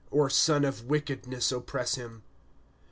Or 0.09 0.31
son 0.31 0.65
of 0.65 0.85
wickedness 0.85 1.51
oppress 1.51 1.93
him. 1.93 2.23